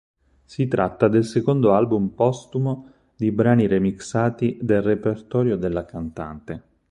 [0.45, 6.63] Si tratta del secondo album postumo di brani remixati del repertorio della cantante.